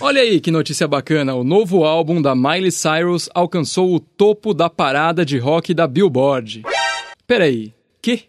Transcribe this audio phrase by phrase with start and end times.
[0.00, 4.70] Olha aí que notícia bacana, o novo álbum da Miley Cyrus alcançou o topo da
[4.70, 6.62] parada de rock da Billboard.
[7.26, 8.26] Peraí, que?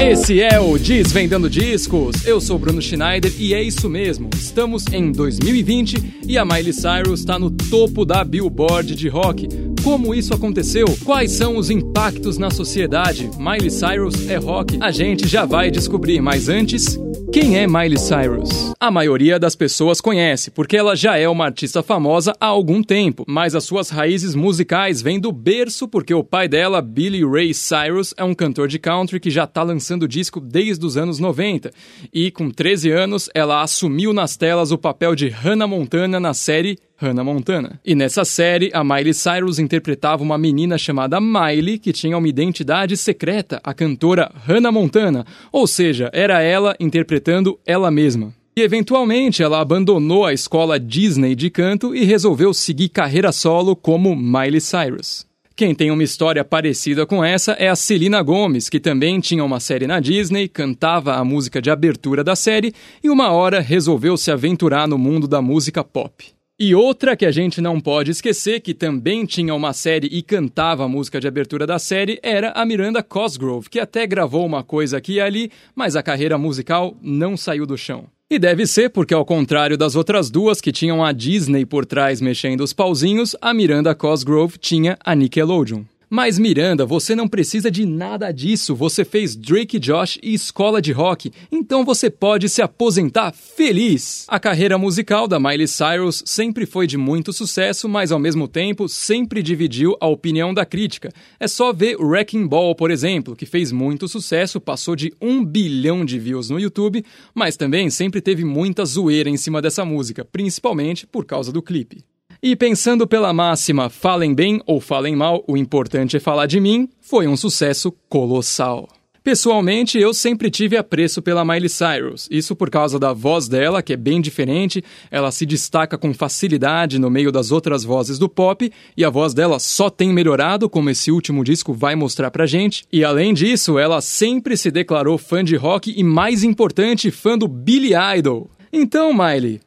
[0.00, 2.26] Esse é o Desvendando Discos.
[2.26, 4.28] Eu sou Bruno Schneider e é isso mesmo.
[4.34, 9.46] Estamos em 2020 e a Miley Cyrus está no topo da Billboard de rock.
[9.82, 10.86] Como isso aconteceu?
[11.04, 13.28] Quais são os impactos na sociedade?
[13.36, 14.78] Miley Cyrus é rock?
[14.80, 16.96] A gente já vai descobrir, mas antes,
[17.32, 18.72] quem é Miley Cyrus?
[18.78, 23.24] A maioria das pessoas conhece, porque ela já é uma artista famosa há algum tempo,
[23.26, 28.14] mas as suas raízes musicais vêm do berço porque o pai dela, Billy Ray Cyrus,
[28.16, 31.72] é um cantor de country que já está lançando disco desde os anos 90.
[32.14, 36.78] E com 13 anos, ela assumiu nas telas o papel de Hannah Montana na série
[37.02, 37.80] Hannah Montana.
[37.84, 42.96] E nessa série, a Miley Cyrus interpretava uma menina chamada Miley que tinha uma identidade
[42.96, 48.32] secreta, a cantora Hannah Montana, ou seja, era ela interpretando ela mesma.
[48.54, 54.14] E eventualmente ela abandonou a escola Disney de canto e resolveu seguir carreira solo como
[54.14, 55.26] Miley Cyrus.
[55.54, 59.60] Quem tem uma história parecida com essa é a Selena Gomez, que também tinha uma
[59.60, 64.30] série na Disney, cantava a música de abertura da série e uma hora resolveu se
[64.30, 66.32] aventurar no mundo da música pop.
[66.64, 70.84] E outra que a gente não pode esquecer, que também tinha uma série e cantava
[70.84, 74.96] a música de abertura da série, era a Miranda Cosgrove, que até gravou uma coisa
[74.96, 78.06] aqui e ali, mas a carreira musical não saiu do chão.
[78.30, 82.20] E deve ser porque, ao contrário das outras duas que tinham a Disney por trás
[82.20, 85.82] mexendo os pauzinhos, a Miranda Cosgrove tinha a Nickelodeon.
[86.14, 88.74] Mas Miranda, você não precisa de nada disso.
[88.74, 94.26] Você fez Drake Josh e escola de rock, então você pode se aposentar feliz.
[94.28, 98.90] A carreira musical da Miley Cyrus sempre foi de muito sucesso, mas ao mesmo tempo
[98.90, 101.10] sempre dividiu a opinião da crítica.
[101.40, 106.04] É só ver Wrecking Ball, por exemplo, que fez muito sucesso, passou de um bilhão
[106.04, 107.02] de views no YouTube,
[107.34, 112.04] mas também sempre teve muita zoeira em cima dessa música, principalmente por causa do clipe.
[112.44, 116.88] E pensando pela máxima falem bem ou falem mal, o importante é falar de mim,
[117.00, 118.88] foi um sucesso colossal.
[119.22, 122.26] Pessoalmente, eu sempre tive apreço pela Miley Cyrus.
[122.28, 126.98] Isso por causa da voz dela, que é bem diferente, ela se destaca com facilidade
[126.98, 130.90] no meio das outras vozes do pop, e a voz dela só tem melhorado, como
[130.90, 132.84] esse último disco vai mostrar pra gente.
[132.92, 137.46] E além disso, ela sempre se declarou fã de rock e, mais importante, fã do
[137.46, 138.50] Billy Idol.
[138.72, 139.60] Então, Miley,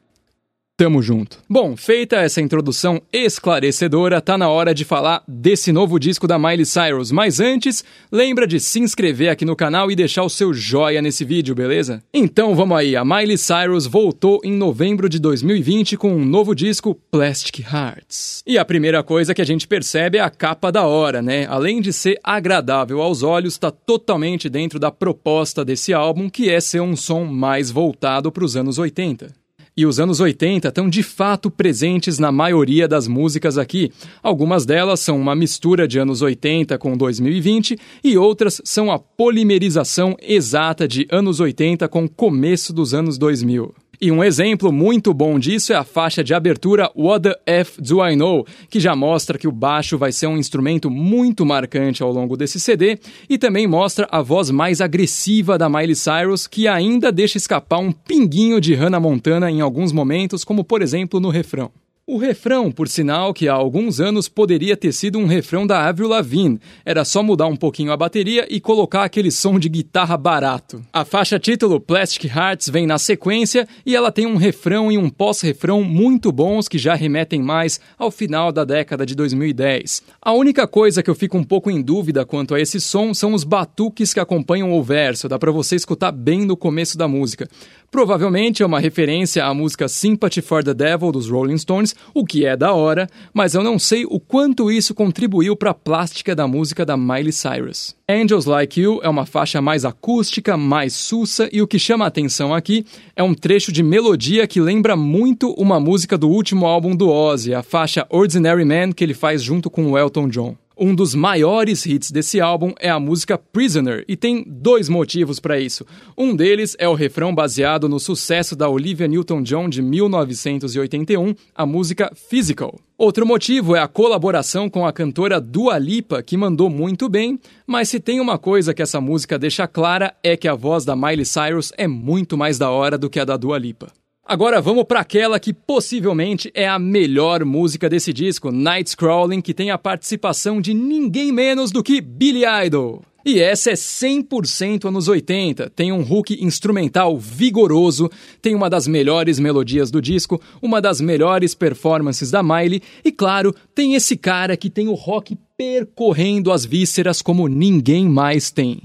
[0.78, 1.38] Tamo junto.
[1.50, 6.66] Bom, feita essa introdução esclarecedora, tá na hora de falar desse novo disco da Miley
[6.66, 7.14] Cyrus.
[7.14, 7.82] Mas antes,
[8.12, 12.04] lembra de se inscrever aqui no canal e deixar o seu joia nesse vídeo, beleza?
[12.14, 16.94] Então vamos aí, a Miley Cyrus voltou em novembro de 2020 com um novo disco,
[17.10, 18.44] Plastic Hearts.
[18.46, 21.48] E a primeira coisa que a gente percebe é a capa da hora, né?
[21.48, 26.60] Além de ser agradável aos olhos, tá totalmente dentro da proposta desse álbum, que é
[26.60, 29.45] ser um som mais voltado para os anos 80.
[29.78, 33.92] E os anos 80 estão de fato presentes na maioria das músicas aqui.
[34.24, 40.16] Algumas delas são uma mistura de anos 80 com 2020 e outras são a polimerização
[40.22, 43.76] exata de anos 80 com começo dos anos 2000.
[44.06, 48.06] E um exemplo muito bom disso é a faixa de abertura What the F Do
[48.06, 52.12] I Know, que já mostra que o baixo vai ser um instrumento muito marcante ao
[52.12, 57.12] longo desse CD e também mostra a voz mais agressiva da Miley Cyrus, que ainda
[57.12, 61.72] deixa escapar um pinguinho de Hannah Montana em alguns momentos, como por exemplo no refrão.
[62.08, 66.08] O refrão, por sinal, que há alguns anos poderia ter sido um refrão da Avril
[66.08, 66.60] Lavigne.
[66.86, 70.84] Era só mudar um pouquinho a bateria e colocar aquele som de guitarra barato.
[70.94, 75.10] A faixa título Plastic Hearts vem na sequência e ela tem um refrão e um
[75.10, 80.04] pós-refrão muito bons que já remetem mais ao final da década de 2010.
[80.22, 83.34] A única coisa que eu fico um pouco em dúvida quanto a esse som são
[83.34, 87.50] os batuques que acompanham o verso, dá para você escutar bem no começo da música.
[87.96, 92.46] Provavelmente é uma referência à música Sympathy for the Devil dos Rolling Stones, o que
[92.46, 96.46] é da hora, mas eu não sei o quanto isso contribuiu para a plástica da
[96.46, 97.96] música da Miley Cyrus.
[98.10, 102.10] Angels Like You é uma faixa mais acústica, mais sussa, e o que chama a
[102.10, 106.94] atenção aqui é um trecho de melodia que lembra muito uma música do último álbum
[106.94, 110.58] do Ozzy, a faixa Ordinary Man que ele faz junto com o Elton John.
[110.78, 115.58] Um dos maiores hits desse álbum é a música Prisoner, e tem dois motivos para
[115.58, 115.86] isso.
[116.18, 122.12] Um deles é o refrão baseado no sucesso da Olivia Newton-John de 1981, a música
[122.14, 122.78] Physical.
[122.98, 127.88] Outro motivo é a colaboração com a cantora Dua Lipa, que mandou muito bem, mas
[127.88, 131.26] se tem uma coisa que essa música deixa clara é que a voz da Miley
[131.26, 133.88] Cyrus é muito mais da hora do que a da Dua Lipa.
[134.28, 139.54] Agora vamos para aquela que possivelmente é a melhor música desse disco, Night Crawling, que
[139.54, 143.04] tem a participação de ninguém menos do que Billy Idol.
[143.24, 145.70] E essa é 100% anos 80.
[145.70, 148.10] Tem um hook instrumental vigoroso,
[148.42, 153.54] tem uma das melhores melodias do disco, uma das melhores performances da Miley e, claro,
[153.76, 158.82] tem esse cara que tem o rock percorrendo as vísceras como ninguém mais tem.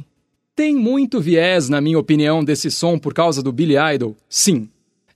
[0.54, 4.14] Tem muito viés, na minha opinião, desse som por causa do Billy Idol?
[4.28, 4.68] Sim.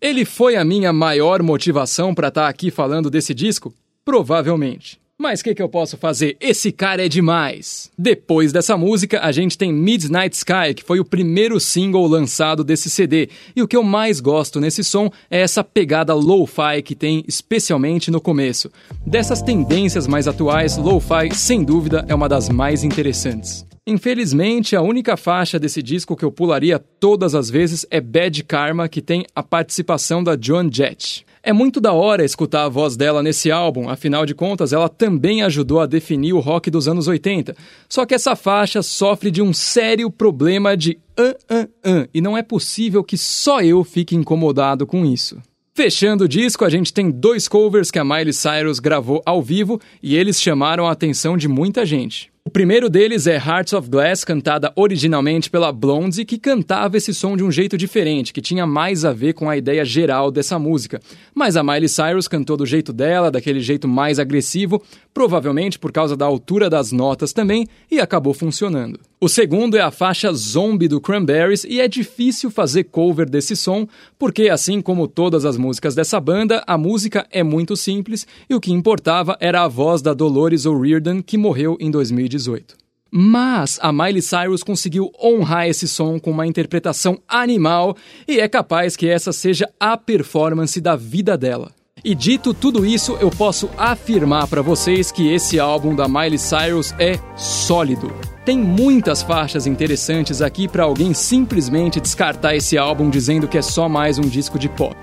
[0.04, 3.72] Ele foi a minha maior motivação para estar tá aqui falando desse disco?
[4.04, 5.00] Provavelmente.
[5.18, 6.36] Mas o que, que eu posso fazer?
[6.38, 7.90] Esse cara é demais!
[7.96, 12.90] Depois dessa música, a gente tem Midnight Sky, que foi o primeiro single lançado desse
[12.90, 13.30] CD.
[13.56, 18.10] E o que eu mais gosto nesse som é essa pegada lo-fi que tem, especialmente
[18.10, 18.70] no começo.
[19.06, 23.64] Dessas tendências mais atuais, lo-fi, sem dúvida, é uma das mais interessantes.
[23.86, 28.88] Infelizmente, a única faixa desse disco que eu pularia todas as vezes é Bad Karma,
[28.88, 31.26] que tem a participação da Joan Jett.
[31.42, 35.42] É muito da hora escutar a voz dela nesse álbum, afinal de contas, ela também
[35.42, 37.54] ajudou a definir o rock dos anos 80.
[37.86, 42.38] Só que essa faixa sofre de um sério problema de an, an, an, e não
[42.38, 45.36] é possível que só eu fique incomodado com isso.
[45.74, 49.78] Fechando o disco, a gente tem dois covers que a Miley Cyrus gravou ao vivo
[50.02, 52.32] e eles chamaram a atenção de muita gente.
[52.54, 57.42] Primeiro deles é Hearts of Glass, cantada originalmente pela Blondie, que cantava esse som de
[57.42, 61.00] um jeito diferente, que tinha mais a ver com a ideia geral dessa música.
[61.34, 64.80] Mas a Miley Cyrus cantou do jeito dela, daquele jeito mais agressivo,
[65.12, 69.00] provavelmente por causa da altura das notas também, e acabou funcionando.
[69.24, 73.88] O segundo é a faixa Zombie do Cranberries e é difícil fazer cover desse som,
[74.18, 78.60] porque assim como todas as músicas dessa banda, a música é muito simples e o
[78.60, 82.76] que importava era a voz da Dolores O'Riordan que morreu em 2018.
[83.10, 87.96] Mas a Miley Cyrus conseguiu honrar esse som com uma interpretação animal
[88.28, 91.72] e é capaz que essa seja a performance da vida dela.
[92.04, 96.92] E dito tudo isso, eu posso afirmar para vocês que esse álbum da Miley Cyrus
[96.98, 98.33] é sólido.
[98.44, 103.88] Tem muitas faixas interessantes aqui para alguém simplesmente descartar esse álbum dizendo que é só
[103.88, 104.96] mais um disco de pop.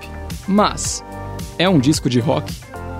[0.46, 1.04] Mas
[1.58, 2.54] é um disco de rock?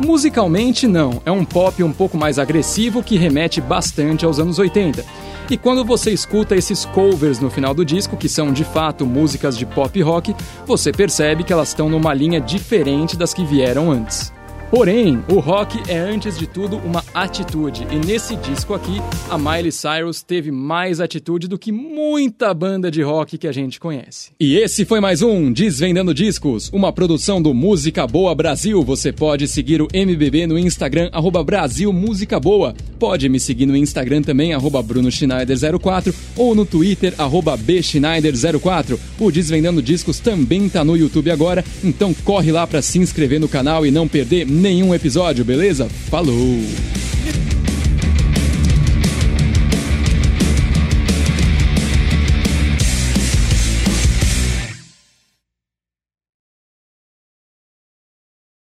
[0.04, 1.22] Musicalmente, não.
[1.24, 5.04] É um pop um pouco mais agressivo que remete bastante aos anos 80.
[5.48, 9.56] E quando você escuta esses covers no final do disco, que são de fato músicas
[9.56, 10.34] de pop rock,
[10.66, 14.32] você percebe que elas estão numa linha diferente das que vieram antes.
[14.72, 19.70] Porém, o rock é antes de tudo uma atitude, e nesse disco aqui, a Miley
[19.70, 24.30] Cyrus teve mais atitude do que muita banda de rock que a gente conhece.
[24.40, 28.82] E esse foi mais um Desvendando Discos, uma produção do Música Boa Brasil.
[28.82, 32.74] Você pode seguir o MBB no Instagram, arroba Brasil Música Boa.
[32.98, 38.98] Pode me seguir no Instagram também, arroba Bruno Schneider04, ou no Twitter, arroba Bschneider04.
[39.20, 43.48] O Desvendando Discos também tá no YouTube agora, então corre lá para se inscrever no
[43.48, 45.88] canal e não perder nenhum episódio, beleza?
[46.08, 47.01] Falou!